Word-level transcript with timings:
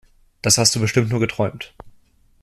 Das 0.41 0.57
hast 0.57 0.73
du 0.75 0.79
bestimmt 0.79 1.11
nur 1.11 1.19
geträumt! 1.19 1.75